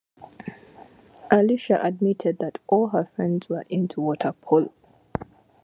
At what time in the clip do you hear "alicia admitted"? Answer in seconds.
1.29-2.39